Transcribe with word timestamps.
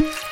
you 0.00 0.29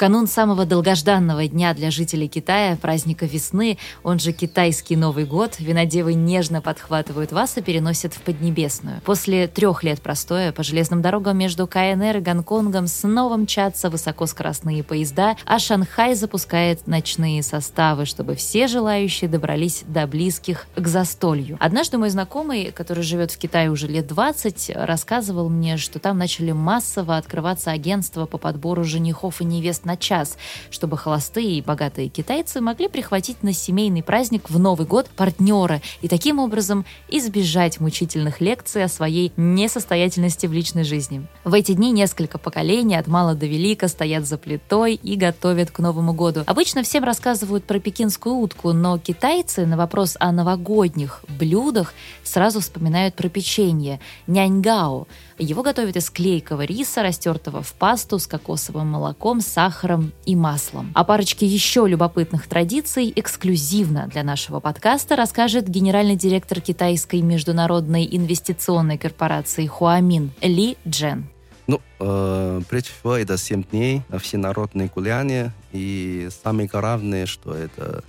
канун 0.00 0.26
самого 0.26 0.64
долгожданного 0.64 1.46
дня 1.46 1.74
для 1.74 1.90
жителей 1.90 2.26
Китая, 2.26 2.78
праздника 2.80 3.26
весны, 3.26 3.76
он 4.02 4.18
же 4.18 4.32
китайский 4.32 4.96
Новый 4.96 5.26
год, 5.26 5.56
винодевы 5.58 6.14
нежно 6.14 6.62
подхватывают 6.62 7.32
вас 7.32 7.58
и 7.58 7.60
переносят 7.60 8.14
в 8.14 8.22
Поднебесную. 8.22 9.02
После 9.02 9.46
трех 9.46 9.82
лет 9.84 10.00
простоя 10.00 10.52
по 10.52 10.62
железным 10.62 11.02
дорогам 11.02 11.36
между 11.36 11.66
КНР 11.66 12.16
и 12.16 12.20
Гонконгом 12.20 12.86
снова 12.86 13.36
мчатся 13.36 13.90
высокоскоростные 13.90 14.82
поезда, 14.82 15.36
а 15.44 15.58
Шанхай 15.58 16.14
запускает 16.14 16.86
ночные 16.86 17.42
составы, 17.42 18.06
чтобы 18.06 18.36
все 18.36 18.68
желающие 18.68 19.28
добрались 19.28 19.82
до 19.86 20.06
близких 20.06 20.66
к 20.76 20.86
застолью. 20.86 21.58
Однажды 21.60 21.98
мой 21.98 22.08
знакомый, 22.08 22.72
который 22.72 23.02
живет 23.02 23.32
в 23.32 23.36
Китае 23.36 23.70
уже 23.70 23.86
лет 23.86 24.06
20, 24.06 24.70
рассказывал 24.76 25.50
мне, 25.50 25.76
что 25.76 25.98
там 25.98 26.16
начали 26.16 26.52
массово 26.52 27.18
открываться 27.18 27.70
агентства 27.70 28.24
по 28.24 28.38
подбору 28.38 28.82
женихов 28.82 29.42
и 29.42 29.44
невест 29.44 29.89
на 29.90 29.96
час, 29.96 30.38
чтобы 30.70 30.96
холостые 30.96 31.58
и 31.58 31.62
богатые 31.62 32.08
китайцы 32.08 32.60
могли 32.60 32.86
прихватить 32.86 33.42
на 33.42 33.52
семейный 33.52 34.04
праздник 34.04 34.48
в 34.48 34.56
Новый 34.56 34.86
год 34.86 35.08
партнера 35.10 35.82
и 36.00 36.06
таким 36.06 36.38
образом 36.38 36.84
избежать 37.08 37.80
мучительных 37.80 38.40
лекций 38.40 38.84
о 38.84 38.88
своей 38.88 39.32
несостоятельности 39.36 40.46
в 40.46 40.52
личной 40.52 40.84
жизни. 40.84 41.26
В 41.42 41.54
эти 41.54 41.72
дни 41.72 41.90
несколько 41.90 42.38
поколений 42.38 42.94
от 42.94 43.08
мала 43.08 43.34
до 43.34 43.46
велика 43.46 43.88
стоят 43.88 44.26
за 44.26 44.38
плитой 44.38 44.94
и 44.94 45.16
готовят 45.16 45.72
к 45.72 45.80
Новому 45.80 46.12
году. 46.12 46.44
Обычно 46.46 46.84
всем 46.84 47.02
рассказывают 47.02 47.64
про 47.64 47.80
пекинскую 47.80 48.36
утку, 48.36 48.72
но 48.72 48.96
китайцы 48.98 49.66
на 49.66 49.76
вопрос 49.76 50.16
о 50.20 50.30
новогодних 50.30 51.24
блюдах 51.28 51.94
сразу 52.22 52.60
вспоминают 52.60 53.16
про 53.16 53.28
печенье– 53.28 53.98
няньгао– 54.28 55.08
его 55.40 55.62
готовят 55.62 55.96
из 55.96 56.10
клейкого 56.10 56.62
риса, 56.62 57.02
растертого 57.02 57.62
в 57.62 57.72
пасту 57.72 58.18
с 58.18 58.26
кокосовым 58.26 58.88
молоком, 58.88 59.40
сахаром 59.40 59.79
и 60.26 60.36
маслом. 60.36 60.92
О 60.94 61.04
парочке 61.04 61.46
еще 61.46 61.86
любопытных 61.86 62.46
традиций 62.46 63.12
эксклюзивно 63.14 64.08
для 64.08 64.22
нашего 64.22 64.60
подкаста 64.60 65.16
расскажет 65.16 65.68
генеральный 65.68 66.16
директор 66.16 66.60
китайской 66.60 67.20
международной 67.20 68.08
инвестиционной 68.10 68.98
корпорации 68.98 69.66
Хуамин 69.66 70.32
Ли 70.42 70.76
Джен. 70.86 71.28
Ну, 71.66 71.80
э, 72.00 72.60
прежде 72.68 72.90
всего, 72.90 73.16
это 73.16 73.38
7 73.38 73.62
дней 73.70 74.02
всенародное 74.18 74.90
гуляние. 74.92 75.52
И 75.72 76.28
самое 76.42 76.68
главное, 76.68 77.26
что 77.26 77.54
это 77.54 78.02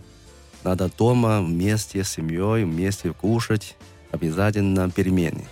надо 0.63 0.89
дома 0.97 1.41
вместе 1.41 2.03
с 2.03 2.09
семьей, 2.09 2.65
вместе 2.65 3.13
кушать. 3.13 3.75
Обязательно 4.11 4.89
перемены 4.89 5.45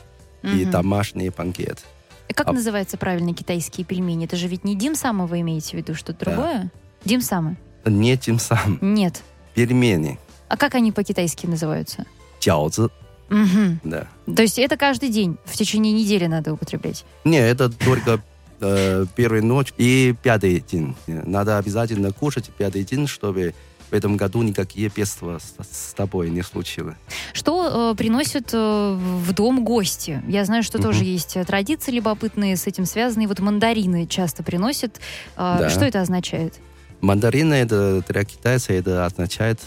угу. 0.43 0.51
и 0.51 0.65
домашний 0.65 1.29
банкет. 1.29 1.85
Как 2.33 2.47
а... 2.47 2.53
называются 2.53 2.97
правильно 2.97 3.33
китайские 3.33 3.85
пельмени? 3.85 4.25
Это 4.25 4.35
же 4.35 4.47
ведь 4.47 4.63
не 4.63 4.75
дим 4.75 4.95
сама 4.95 5.25
вы 5.25 5.41
имеете 5.41 5.71
в 5.71 5.73
виду, 5.73 5.95
что-то 5.95 6.25
да. 6.25 6.31
другое? 6.31 6.71
Дим 7.05 7.21
самы? 7.21 7.57
Не 7.85 8.15
дим 8.17 8.39
сам. 8.39 8.77
Нет. 8.81 9.21
Пельмени. 9.53 10.19
А 10.47 10.57
как 10.57 10.75
они 10.75 10.91
по-китайски 10.91 11.45
называются? 11.45 12.05
Джаоцзы. 12.39 12.89
Угу. 13.29 13.79
Да. 13.83 14.07
То 14.35 14.41
есть 14.41 14.57
это 14.57 14.77
каждый 14.77 15.09
день, 15.09 15.37
в 15.45 15.55
течение 15.55 15.93
недели 15.93 16.25
надо 16.25 16.53
употреблять? 16.53 17.05
Не, 17.23 17.37
это 17.37 17.69
только 17.69 18.21
э, 18.59 19.05
первая 19.15 19.41
ночь 19.41 19.73
и 19.77 20.15
пятый 20.21 20.59
день. 20.59 20.95
Надо 21.07 21.57
обязательно 21.57 22.11
кушать 22.11 22.49
пятый 22.57 22.83
день, 22.83 23.07
чтобы 23.07 23.53
в 23.89 23.93
этом 23.93 24.17
году 24.17 24.41
никакие 24.41 24.89
бедства 24.89 25.39
с, 25.39 25.55
с 25.71 25.93
тобой 25.93 26.29
не 26.29 26.41
случилось. 26.41 26.95
Что 27.33 27.91
э, 27.91 27.95
приносят 27.95 28.49
э, 28.53 28.97
в 28.97 29.33
дом 29.33 29.63
гости? 29.63 30.21
Я 30.27 30.45
знаю, 30.45 30.63
что 30.63 30.77
угу. 30.77 30.87
тоже 30.87 31.03
есть 31.03 31.37
традиции 31.47 31.91
любопытные 31.91 32.55
с 32.55 32.67
этим 32.67 32.85
связанные. 32.85 33.27
Вот 33.27 33.39
мандарины 33.39 34.05
часто 34.07 34.43
приносят. 34.43 34.99
Э, 35.35 35.57
да. 35.59 35.69
Что 35.69 35.85
это 35.85 36.01
означает? 36.01 36.55
Мандарины 37.01 37.53
это 37.53 38.03
для 38.07 38.23
китайца 38.25 38.73
это 38.73 39.05
означает 39.05 39.59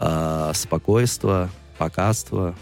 э, 0.00 0.52
спокойствие, 0.54 1.48
богатство. 1.78 2.54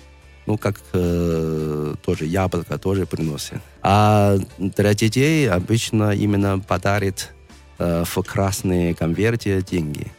Ну, 0.46 0.58
как 0.58 0.76
э, 0.92 1.94
тоже 2.04 2.26
яблоко 2.26 2.78
тоже 2.78 3.06
приносит. 3.06 3.62
А 3.82 4.36
для 4.58 4.92
детей 4.92 5.48
обычно 5.48 6.10
именно 6.10 6.58
подарит 6.58 7.32
э, 7.78 8.04
в 8.04 8.22
красные 8.22 8.94
конверте 8.94 9.62
деньги. 9.62 10.12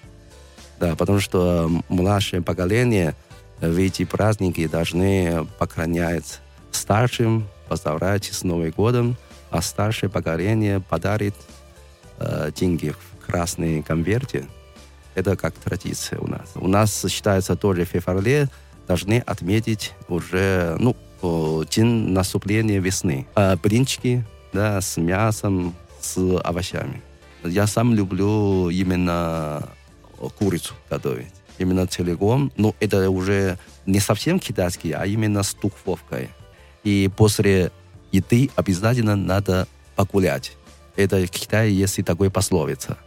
Да, 0.79 0.95
потому 0.95 1.19
что 1.19 1.71
младшее 1.89 2.41
поколение 2.41 3.15
в 3.61 3.77
эти 3.77 4.05
праздники 4.05 4.67
должны 4.67 5.47
поклонять 5.57 6.41
старшим, 6.71 7.47
поздравлять 7.67 8.25
с 8.25 8.43
Новым 8.43 8.71
годом, 8.71 9.17
а 9.49 9.61
старшее 9.61 10.09
поколение 10.09 10.81
подарит 10.81 11.35
э, 12.19 12.51
деньги 12.55 12.89
в 12.89 13.25
красной 13.25 13.81
конверте. 13.81 14.45
Это 15.15 15.37
как 15.37 15.53
традиция 15.55 16.19
у 16.19 16.27
нас. 16.27 16.51
У 16.55 16.67
нас 16.67 17.05
считается 17.09 17.55
тоже 17.55 17.85
в 17.85 17.89
феврале 17.89 18.49
должны 18.87 19.19
отметить 19.19 19.93
уже 20.09 20.75
ну, 20.77 20.95
день 21.71 22.11
наступления 22.11 22.79
весны. 22.79 23.25
А 23.33 23.55
блинчики 23.55 24.25
да, 24.53 24.79
с 24.81 24.97
мясом, 24.97 25.73
с 25.99 26.17
овощами. 26.17 27.01
Я 27.43 27.67
сам 27.67 27.93
люблю 27.93 28.69
именно 28.69 29.67
курицу 30.37 30.73
готовить. 30.89 31.33
Именно 31.57 31.87
целиком. 31.87 32.51
Но 32.57 32.67
ну, 32.67 32.75
это 32.79 33.09
уже 33.09 33.57
не 33.85 33.99
совсем 33.99 34.39
китайский, 34.39 34.91
а 34.91 35.05
именно 35.05 35.43
с 35.43 35.53
духовкой. 35.53 36.29
И 36.83 37.09
после 37.15 37.71
еды 38.11 38.49
обязательно 38.55 39.15
надо 39.15 39.67
погулять. 39.95 40.53
Это 40.95 41.25
в 41.25 41.29
Китае 41.29 41.77
есть 41.77 41.99
и 41.99 42.03
такой 42.03 42.29
пословица. 42.29 42.97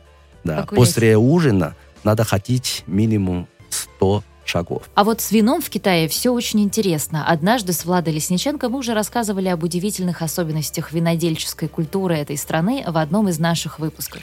Да. 0.44 0.66
После 0.66 1.16
ужина 1.16 1.74
надо 2.04 2.24
ходить 2.24 2.84
минимум 2.86 3.48
100 3.70 4.22
шагов. 4.44 4.82
А 4.94 5.04
вот 5.04 5.20
с 5.20 5.30
вином 5.30 5.60
в 5.60 5.70
Китае 5.70 6.08
все 6.08 6.32
очень 6.32 6.60
интересно. 6.60 7.26
Однажды 7.26 7.72
с 7.72 7.84
Владой 7.84 8.14
Лесниченко 8.14 8.68
мы 8.68 8.78
уже 8.78 8.94
рассказывали 8.94 9.48
об 9.48 9.62
удивительных 9.62 10.22
особенностях 10.22 10.92
винодельческой 10.92 11.68
культуры 11.68 12.16
этой 12.16 12.36
страны 12.36 12.84
в 12.86 12.96
одном 12.96 13.28
из 13.28 13.38
наших 13.38 13.78
выпусков. 13.78 14.22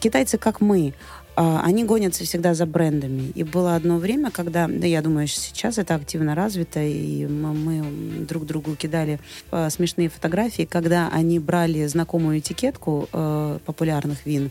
Китайцы, 0.00 0.38
как 0.38 0.60
мы, 0.60 0.94
а, 1.36 1.62
они 1.64 1.84
гонятся 1.84 2.24
всегда 2.24 2.54
за 2.54 2.66
брендами. 2.66 3.32
И 3.34 3.42
было 3.42 3.74
одно 3.74 3.98
время, 3.98 4.30
когда, 4.30 4.68
да, 4.68 4.86
я 4.86 5.02
думаю, 5.02 5.26
сейчас 5.26 5.78
это 5.78 5.94
активно 5.94 6.34
развито, 6.34 6.80
и 6.80 7.26
мы, 7.26 7.82
друг 8.26 8.46
другу 8.46 8.76
кидали 8.76 9.18
э, 9.50 9.70
смешные 9.70 10.08
фотографии, 10.08 10.62
когда 10.62 11.08
они 11.12 11.38
брали 11.38 11.86
знакомую 11.86 12.38
этикетку 12.38 13.08
э, 13.12 13.58
популярных 13.64 14.24
вин, 14.26 14.50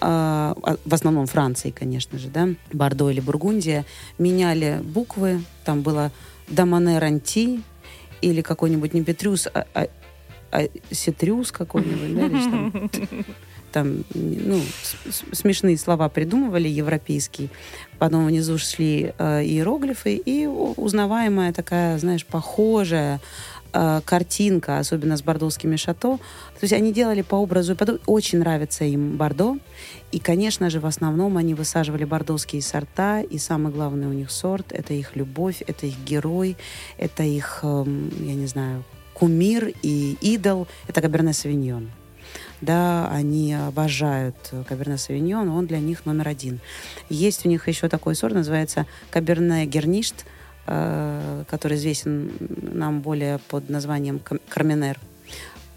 в 0.00 0.92
основном 0.92 1.26
Франции, 1.26 1.70
конечно 1.70 2.20
же, 2.20 2.28
да, 2.28 2.50
Бордо 2.72 3.10
или 3.10 3.18
Бургундия, 3.18 3.84
меняли 4.16 4.80
буквы, 4.80 5.42
там 5.64 5.82
было 5.82 6.12
Дамане 6.46 7.00
Ранти 7.00 7.62
или 8.20 8.40
какой-нибудь 8.40 8.94
не 8.94 9.02
Петрюс, 9.02 9.48
а, 9.48 9.66
а, 9.74 9.88
а 10.52 10.68
Сетрюс 10.92 11.50
какой-нибудь, 11.50 12.14
да, 12.14 12.26
или 12.26 12.44
там 12.44 12.90
там 13.72 14.04
ну, 14.14 14.60
смешные 15.32 15.76
слова 15.78 16.08
придумывали 16.08 16.68
европейские. 16.68 17.48
Потом 17.98 18.26
внизу 18.26 18.58
шли 18.58 19.12
э, 19.18 19.42
иероглифы, 19.42 20.14
и 20.16 20.46
узнаваемая 20.46 21.52
такая, 21.52 21.98
знаешь, 21.98 22.24
похожая 22.24 23.20
э, 23.72 24.00
картинка, 24.04 24.78
особенно 24.78 25.16
с 25.16 25.22
бордовскими 25.22 25.76
шато. 25.76 26.16
То 26.18 26.62
есть 26.62 26.72
они 26.72 26.92
делали 26.92 27.22
по 27.22 27.36
образу. 27.36 27.76
Очень 28.06 28.38
нравится 28.38 28.84
им 28.84 29.16
Бордо. 29.16 29.58
И, 30.12 30.20
конечно 30.20 30.70
же, 30.70 30.80
в 30.80 30.86
основном 30.86 31.36
они 31.36 31.54
высаживали 31.54 32.04
бордовские 32.04 32.62
сорта. 32.62 33.20
И 33.20 33.38
самый 33.38 33.72
главный 33.72 34.06
у 34.06 34.12
них 34.12 34.30
сорт— 34.30 34.66
это 34.72 34.94
их 34.94 35.16
любовь, 35.16 35.62
это 35.66 35.86
их 35.86 35.98
герой, 36.04 36.56
это 36.96 37.22
их, 37.22 37.60
э, 37.62 37.84
я 38.20 38.34
не 38.34 38.46
знаю, 38.46 38.84
кумир 39.12 39.72
и 39.82 40.16
идол. 40.20 40.68
Это 40.86 41.02
Каберне 41.02 41.32
Савиньон 41.32 41.90
да, 42.60 43.08
они 43.10 43.54
обожают 43.54 44.36
Каберне 44.68 44.98
Савиньон, 44.98 45.48
он 45.48 45.66
для 45.66 45.78
них 45.78 46.06
номер 46.06 46.28
один. 46.28 46.60
Есть 47.08 47.46
у 47.46 47.48
них 47.48 47.68
еще 47.68 47.88
такой 47.88 48.14
сорт, 48.14 48.34
называется 48.34 48.86
Каберне 49.10 49.66
Герништ, 49.66 50.24
э, 50.66 51.44
который 51.48 51.76
известен 51.76 52.32
нам 52.40 53.00
более 53.00 53.38
под 53.38 53.68
названием 53.68 54.20
Карменер. 54.48 54.98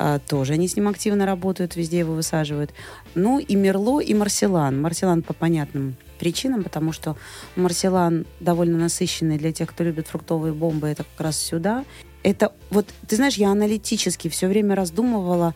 А, 0.03 0.17
тоже 0.17 0.53
они 0.53 0.67
с 0.67 0.75
ним 0.75 0.87
активно 0.87 1.27
работают, 1.27 1.75
везде 1.75 1.99
его 1.99 2.15
высаживают. 2.15 2.73
Ну 3.13 3.37
и 3.37 3.55
Мерло, 3.55 3.99
и 3.99 4.15
Марселан. 4.15 4.81
Марселан 4.81 5.21
по 5.21 5.33
понятным 5.33 5.95
причинам, 6.17 6.63
потому 6.63 6.91
что 6.91 7.15
Марселан 7.55 8.25
довольно 8.39 8.79
насыщенный 8.79 9.37
для 9.37 9.51
тех, 9.51 9.69
кто 9.69 9.83
любит 9.83 10.07
фруктовые 10.07 10.53
бомбы, 10.53 10.87
это 10.87 11.03
как 11.03 11.25
раз 11.25 11.37
сюда. 11.37 11.85
Это 12.23 12.51
вот, 12.71 12.87
ты 13.07 13.15
знаешь, 13.15 13.35
я 13.35 13.51
аналитически 13.51 14.27
все 14.27 14.47
время 14.47 14.73
раздумывала, 14.75 15.53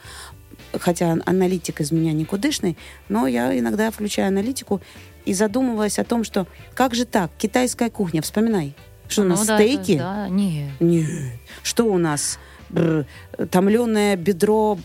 хотя 0.79 1.17
аналитик 1.25 1.81
из 1.81 1.91
меня 1.91 2.13
никудышный, 2.13 2.77
но 3.09 3.27
я 3.27 3.57
иногда 3.57 3.91
включаю 3.91 4.27
аналитику 4.29 4.81
и 5.25 5.33
задумывалась 5.33 5.99
о 5.99 6.03
том, 6.03 6.23
что 6.23 6.47
как 6.73 6.93
же 6.95 7.05
так, 7.05 7.31
китайская 7.37 7.89
кухня, 7.89 8.21
вспоминай. 8.21 8.75
Что 9.07 9.21
у 9.21 9.25
Ну 9.25 9.31
нас 9.31 9.45
да, 9.45 9.57
стейки? 9.57 9.97
да, 9.97 10.27
нет. 10.29 10.71
Нет. 10.79 11.09
Что 11.63 11.85
у 11.85 11.97
нас? 11.97 12.39
Бр- 12.69 13.05
томленое 13.51 14.15
бедро 14.15 14.79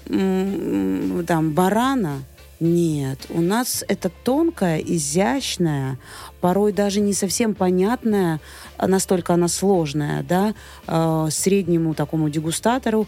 там 1.26 1.52
барана? 1.52 2.22
Нет. 2.60 3.19
У 3.31 3.40
нас 3.40 3.82
это 3.88 4.10
тонкая, 4.10 4.78
изящная, 4.81 5.98
порой 6.43 6.72
даже 6.72 7.00
не 7.00 7.14
совсем 7.14 7.54
понятная, 7.54 8.38
настолько 8.78 9.32
она 9.32 9.48
сложная, 9.48 10.22
да, 10.25 10.54
э, 10.86 11.28
среднему 11.31 11.94
такому 11.94 12.28
дегустатору 12.28 13.06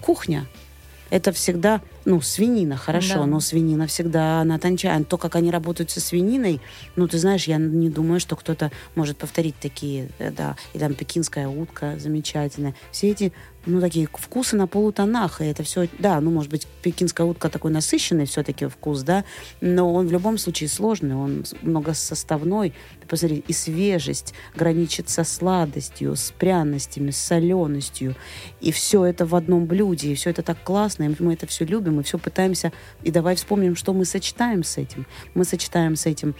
кухня. 0.00 0.46
Это 1.10 1.32
всегда, 1.32 1.82
ну, 2.04 2.20
свинина, 2.20 2.76
хорошо, 2.76 3.14
Да. 3.20 3.26
но 3.26 3.40
свинина 3.40 3.86
всегда, 3.86 4.40
она 4.40 4.58
тончая. 4.58 5.02
То, 5.04 5.16
как 5.18 5.36
они 5.36 5.50
работают 5.50 5.90
со 5.90 6.00
свининой, 6.00 6.60
ну, 6.96 7.08
ты 7.08 7.18
знаешь, 7.18 7.44
я 7.44 7.56
не 7.56 7.90
думаю, 7.90 8.20
что 8.20 8.36
кто-то 8.36 8.70
может 8.94 9.16
повторить 9.16 9.54
такие, 9.60 10.08
э, 10.18 10.30
да, 10.30 10.56
и 10.72 10.78
там 10.78 10.94
пекинская 10.94 11.48
утка 11.48 11.96
замечательная. 11.98 12.74
Все 12.90 13.10
эти, 13.10 13.32
ну, 13.66 13.80
такие 13.80 14.08
вкусы 14.12 14.56
на 14.56 14.66
полутонах, 14.66 15.40
и 15.40 15.44
это 15.44 15.62
все, 15.62 15.88
да, 15.98 16.20
ну, 16.20 16.30
может 16.30 16.50
быть, 16.50 16.66
пекинская 16.82 17.26
утка 17.26 17.48
такой 17.48 17.70
насыщенный 17.70 18.26
все-таки 18.26 18.66
вкус, 18.66 19.02
да, 19.02 19.24
но 19.60 19.92
он 19.92 20.06
в 20.06 20.12
любом 20.12 20.38
случае 20.38 20.68
сложный, 20.68 21.14
он 21.14 21.44
многосоставной. 21.62 22.74
Ты 23.00 23.06
посмотри, 23.06 23.44
и 23.46 23.52
свежесть 23.52 24.34
граничит 24.54 25.08
со 25.08 25.24
сладостью, 25.24 26.16
с 26.16 26.32
пряностями, 26.38 27.10
с 27.10 27.18
соленостью, 27.18 28.16
и 28.60 28.72
все 28.72 29.04
это 29.04 29.26
в 29.26 29.34
одном 29.34 29.66
блюде, 29.66 30.12
и 30.12 30.14
все 30.14 30.30
это 30.30 30.42
так 30.42 30.62
классно, 30.62 31.04
и 31.04 31.14
мы 31.18 31.34
это 31.34 31.46
все 31.46 31.64
любим, 31.64 32.00
и 32.00 32.02
все 32.02 32.18
пытаемся, 32.18 32.72
и 33.02 33.10
давай 33.10 33.36
вспомним, 33.36 33.76
что 33.76 33.92
мы 33.92 34.04
сочетаем 34.04 34.62
с 34.64 34.76
этим. 34.76 35.06
Мы 35.34 35.44
сочетаем 35.44 35.96
с 35.96 36.06
этим, 36.06 36.34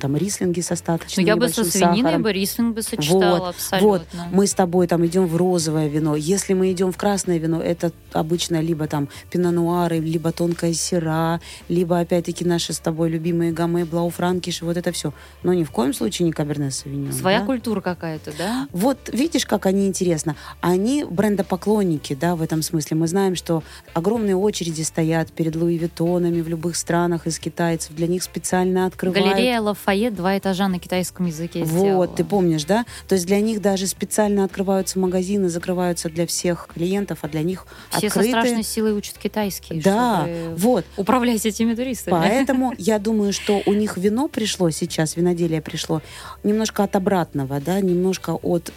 там, 0.00 0.16
рислинги 0.16 0.60
с 0.60 0.70
остаточным 0.70 1.24
Ну, 1.24 1.28
я 1.28 1.36
бы 1.36 1.48
со 1.48 1.64
свининой 1.64 1.96
сахаром. 1.96 2.22
бы 2.22 2.32
рислинг 2.32 2.74
бы 2.74 2.82
сочетала 2.82 3.38
Вот, 3.38 3.48
абсолютно. 3.54 3.88
вот, 3.88 4.06
мы 4.32 4.46
с 4.46 4.54
тобой 4.54 4.86
там 4.86 5.04
идем 5.06 5.26
в 5.26 5.36
розовое 5.36 5.88
вино. 5.88 6.16
Если 6.16 6.54
мы 6.60 6.72
идем 6.72 6.92
в 6.92 6.98
красное 6.98 7.38
вино, 7.38 7.62
это 7.62 7.90
обычно 8.12 8.60
либо 8.60 8.86
там 8.86 9.08
пино-нуары, 9.30 9.98
либо 9.98 10.30
тонкая 10.30 10.74
сера, 10.74 11.40
либо 11.70 11.98
опять-таки 11.98 12.44
наши 12.44 12.74
с 12.74 12.78
тобой 12.78 13.08
любимые 13.08 13.50
гаммы, 13.50 13.86
блауфранкиш, 13.86 14.60
вот 14.60 14.76
это 14.76 14.92
все. 14.92 15.14
Но 15.42 15.54
ни 15.54 15.64
в 15.64 15.70
коем 15.70 15.94
случае 15.94 16.26
не 16.26 16.32
каберне 16.32 16.70
савиньон. 16.70 17.14
Своя 17.14 17.40
да? 17.40 17.46
культура 17.46 17.80
какая-то, 17.80 18.32
да? 18.36 18.68
Вот 18.72 19.08
видишь, 19.10 19.46
как 19.46 19.64
они 19.64 19.86
интересно. 19.86 20.36
Они 20.60 21.02
брендопоклонники, 21.02 22.12
да, 22.14 22.36
в 22.36 22.42
этом 22.42 22.60
смысле. 22.60 22.98
Мы 22.98 23.08
знаем, 23.08 23.36
что 23.36 23.62
огромные 23.94 24.36
очереди 24.36 24.82
стоят 24.82 25.32
перед 25.32 25.56
Луи 25.56 25.78
Виттонами 25.78 26.42
в 26.42 26.48
любых 26.48 26.76
странах 26.76 27.26
из 27.26 27.38
китайцев. 27.38 27.94
Для 27.94 28.06
них 28.06 28.22
специально 28.22 28.84
открывают. 28.84 29.24
Галерея 29.24 29.62
Лафайет 29.62 30.14
два 30.14 30.36
этажа 30.36 30.68
на 30.68 30.78
китайском 30.78 31.24
языке 31.24 31.64
Вот, 31.64 31.68
сделала. 31.68 32.06
ты 32.06 32.22
помнишь, 32.22 32.64
да? 32.64 32.84
То 33.08 33.14
есть 33.14 33.26
для 33.26 33.40
них 33.40 33.62
даже 33.62 33.86
специально 33.86 34.44
открываются 34.44 34.98
магазины, 34.98 35.48
закрываются 35.48 36.10
для 36.10 36.26
всех 36.26 36.49
клиентов, 36.68 37.18
а 37.22 37.28
для 37.28 37.42
них 37.42 37.66
Все 37.90 38.06
открыты. 38.08 38.30
со 38.32 38.38
страшной 38.40 38.62
силой 38.62 38.92
учат 38.92 39.18
китайский, 39.18 39.80
Да, 39.80 40.28
вот. 40.56 40.84
управлять 40.96 41.44
этими 41.46 41.74
туристами. 41.74 42.14
Поэтому 42.14 42.74
я 42.78 42.98
думаю, 42.98 43.32
что 43.32 43.62
у 43.66 43.72
них 43.72 43.96
вино 43.96 44.28
пришло 44.28 44.70
сейчас, 44.70 45.16
виноделие 45.16 45.60
пришло 45.62 46.02
немножко 46.44 46.84
от 46.84 46.96
обратного, 46.96 47.60
да, 47.60 47.80
немножко 47.80 48.30
от 48.34 48.72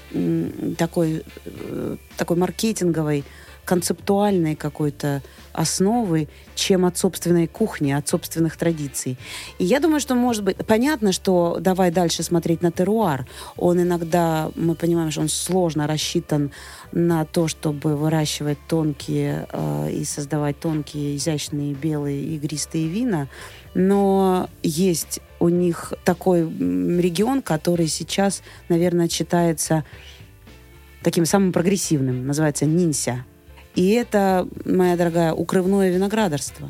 такой, 0.77 1.23
э, 1.45 1.97
такой 2.17 2.37
маркетинговой, 2.37 3.23
концептуальной 3.65 4.55
какой-то 4.55 5.21
основы, 5.53 6.27
чем 6.55 6.85
от 6.85 6.97
собственной 6.97 7.47
кухни, 7.47 7.91
от 7.91 8.07
собственных 8.07 8.57
традиций. 8.57 9.17
И 9.59 9.65
я 9.65 9.79
думаю, 9.79 9.99
что, 9.99 10.15
может 10.15 10.43
быть, 10.43 10.57
понятно, 10.57 11.11
что 11.11 11.57
давай 11.59 11.91
дальше 11.91 12.23
смотреть 12.23 12.61
на 12.61 12.71
теруар. 12.71 13.27
Он 13.55 13.81
иногда, 13.81 14.51
мы 14.55 14.75
понимаем, 14.75 15.11
что 15.11 15.21
он 15.21 15.29
сложно 15.29 15.87
рассчитан 15.87 16.51
на 16.91 17.25
то, 17.25 17.47
чтобы 17.47 17.95
выращивать 17.95 18.57
тонкие 18.67 19.47
э, 19.51 19.91
и 19.91 20.03
создавать 20.05 20.59
тонкие, 20.59 21.15
изящные, 21.15 21.73
белые, 21.73 22.23
игристые 22.35 22.87
вина. 22.87 23.27
Но 23.75 24.49
есть 24.61 25.19
у 25.39 25.49
них 25.49 25.93
такой 26.03 26.41
регион, 26.41 27.41
который 27.41 27.87
сейчас, 27.87 28.41
наверное, 28.69 29.09
считается 29.09 29.83
таким 31.03 31.25
самым 31.25 31.51
прогрессивным, 31.51 32.25
называется 32.25 32.65
Нинся. 32.65 33.25
И 33.75 33.89
это, 33.91 34.47
моя 34.65 34.95
дорогая, 34.95 35.33
укрывное 35.33 35.89
виноградарство. 35.89 36.69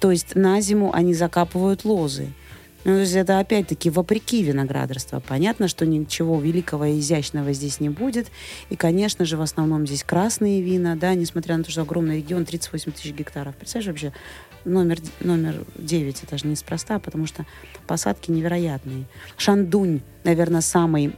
То 0.00 0.10
есть 0.10 0.34
на 0.34 0.60
зиму 0.60 0.92
они 0.92 1.14
закапывают 1.14 1.84
лозы. 1.84 2.28
Ну, 2.84 2.94
то 2.94 3.00
есть 3.00 3.14
это 3.14 3.38
опять-таки 3.38 3.90
вопреки 3.90 4.42
виноградарства. 4.42 5.20
Понятно, 5.20 5.68
что 5.68 5.84
ничего 5.84 6.40
великого 6.40 6.86
и 6.86 6.98
изящного 6.98 7.52
здесь 7.52 7.78
не 7.78 7.90
будет. 7.90 8.28
И, 8.70 8.76
конечно 8.76 9.26
же, 9.26 9.36
в 9.36 9.42
основном 9.42 9.86
здесь 9.86 10.02
красные 10.02 10.62
вина, 10.62 10.96
да, 10.96 11.14
несмотря 11.14 11.58
на 11.58 11.64
то, 11.64 11.70
что 11.70 11.82
огромный 11.82 12.16
регион, 12.16 12.46
38 12.46 12.92
тысяч 12.92 13.12
гектаров. 13.12 13.54
Представляешь, 13.56 13.88
вообще 13.88 14.12
номер, 14.64 14.98
номер 15.20 15.62
9, 15.76 16.22
это 16.22 16.38
же 16.38 16.46
неспроста, 16.46 16.98
потому 16.98 17.26
что 17.26 17.44
посадки 17.86 18.30
невероятные. 18.30 19.04
Шандунь, 19.36 20.00
наверное, 20.24 20.62
самый 20.62 21.12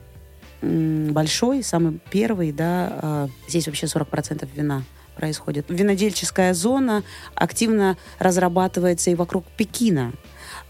большой, 0.63 1.63
самый 1.63 2.01
первый, 2.11 2.51
да, 2.53 2.99
а, 3.03 3.29
здесь 3.49 3.67
вообще 3.67 3.87
40% 3.87 4.49
вина 4.55 4.83
происходит. 5.13 5.67
Винодельческая 5.69 6.55
зона 6.55 7.03
активно 7.35 7.97
разрабатывается 8.19 9.11
и 9.11 9.15
вокруг 9.15 9.45
Пекина. 9.57 10.13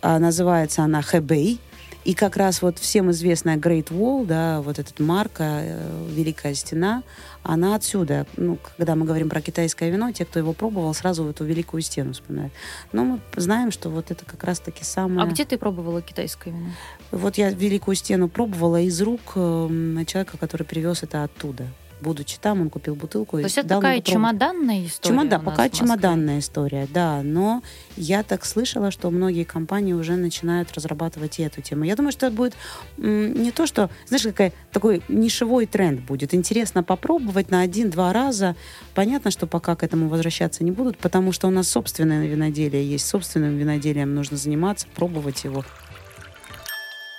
А, 0.01 0.19
называется 0.19 0.83
она 0.83 1.03
Хэбэй. 1.03 1.61
И 2.05 2.15
как 2.15 2.37
раз 2.37 2.63
вот 2.63 2.79
всем 2.81 3.13
известная 3.13 3.57
Great 3.57 3.89
Wall, 3.91 4.27
да, 4.27 4.61
вот 4.61 4.81
эта 4.81 5.01
марка, 5.01 5.45
э, 5.63 6.09
Великая 6.11 6.53
Стена, 6.55 7.05
она 7.45 7.77
отсюда. 7.77 8.27
Ну, 8.37 8.59
когда 8.77 8.97
мы 8.97 9.07
говорим 9.07 9.29
про 9.29 9.41
китайское 9.41 9.89
вино, 9.89 10.11
те, 10.11 10.25
кто 10.25 10.41
его 10.41 10.53
пробовал, 10.53 10.93
сразу 10.95 11.29
эту 11.29 11.45
Великую 11.45 11.81
Стену 11.81 12.13
вспоминают. 12.13 12.53
Но 12.93 13.05
мы 13.05 13.21
знаем, 13.37 13.71
что 13.71 13.89
вот 13.89 14.11
это 14.11 14.25
как 14.25 14.43
раз-таки 14.43 14.83
самое... 14.83 15.29
А 15.29 15.31
где 15.31 15.45
ты 15.45 15.57
пробовала 15.57 16.03
китайское 16.03 16.53
вино? 16.53 16.71
Вот 17.13 17.39
я 17.39 17.51
Великую 17.51 17.95
Стену 17.95 18.29
пробовала 18.29 18.81
из 18.81 19.01
рук 19.01 19.21
э, 19.37 20.05
человека, 20.07 20.39
который 20.39 20.65
привез 20.65 21.05
это 21.05 21.23
оттуда. 21.23 21.69
Будучи 22.03 22.37
там, 22.41 22.61
он 22.61 22.69
купил 22.71 22.97
бутылку 22.97 23.37
То 23.37 23.45
есть 23.45 23.59
это 23.59 23.69
такая 23.69 24.01
чемоданная 24.01 24.85
история 24.87 25.15
Чемодан, 25.15 25.45
пока 25.45 25.69
чемоданная 25.69 26.41
история, 26.41 26.89
да. 26.93 27.23
Но 27.23 27.63
я 27.97 28.25
так 28.25 28.45
слышала, 28.45 28.91
что 28.91 29.09
многие 29.11 29.45
компании 29.45 29.93
уже 29.93 30.17
начинают 30.17 30.73
разрабатывать 30.73 31.39
и 31.39 31.43
эту 31.43 31.63
тему. 31.63 31.85
Я 31.85 31.95
думаю, 31.95 32.11
что 32.11 32.27
это 32.27 32.35
будет 32.35 32.55
не 32.97 33.53
то, 33.53 33.67
что, 33.67 33.89
знаешь, 34.07 34.25
какой 34.25 34.53
такой 34.73 35.03
нишевой 35.09 35.67
тренд 35.67 36.01
будет. 36.01 36.35
Интересно 36.35 36.83
попробовать 36.83 37.53
на 37.53 37.61
один-два 37.61 38.13
раза. 38.13 38.57
Понятно, 38.95 39.31
что 39.31 39.47
пока 39.47 39.77
к 39.77 39.85
этому 39.85 40.09
возвращаться 40.09 40.65
не 40.65 40.73
будут, 40.73 40.99
потому 40.99 41.31
что 41.31 41.47
у 41.47 41.51
нас 41.51 41.69
собственное 41.69 42.27
виноделие 42.27 42.85
есть. 42.85 43.07
Собственным 43.07 43.57
виноделием 43.57 44.13
нужно 44.13 44.37
заниматься, 44.37 44.89
пробовать 44.95 45.45
его. 45.45 45.65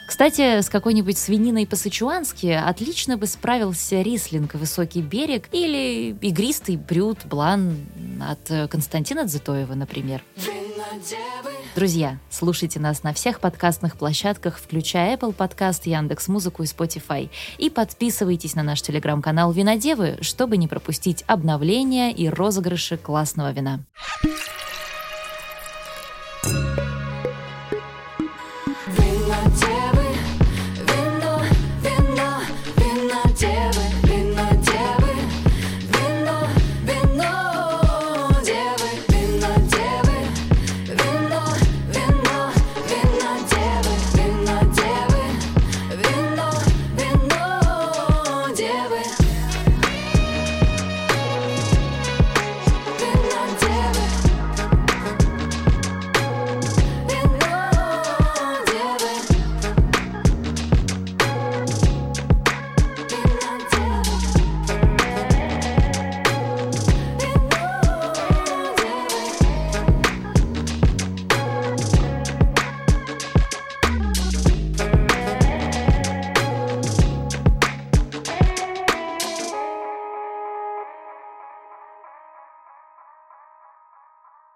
Кстати, 0.08 0.62
с 0.62 0.70
какой-нибудь 0.70 1.18
свининой 1.18 1.66
по-сычуански 1.66 2.48
отлично 2.48 3.18
бы 3.18 3.26
справился 3.26 4.02
рислинг 4.02 4.54
«Высокий 4.54 5.02
берег» 5.02 5.48
или 5.52 6.16
игристый 6.22 6.78
брют 6.78 7.20
блан 7.26 7.78
от 8.22 8.52
э, 8.52 8.68
Константина 8.68 9.26
Дзитоева, 9.26 9.74
например. 9.74 10.24
Друзья, 11.76 12.20
слушайте 12.30 12.80
нас 12.80 13.02
на 13.02 13.14
всех 13.14 13.40
подкастных 13.40 13.98
площадках, 13.98 14.60
включая 14.60 15.18
Apple 15.18 15.36
Podcast, 15.36 15.82
Яндекс 15.86 16.28
Музыку 16.28 16.62
и 16.62 16.68
Spotify. 16.68 17.30
И 17.58 17.72
подписывайтесь 17.72 18.54
на 18.54 18.62
наш 18.62 18.82
телеграм-канал 18.84 19.52
«Винодевы», 19.52 20.18
чтобы 20.22 20.58
не 20.58 20.68
пропустить 20.68 21.24
обновления 21.26 22.12
и 22.12 22.30
розыгрыши 22.30 22.98
классного 22.98 23.52
вина. 23.52 23.80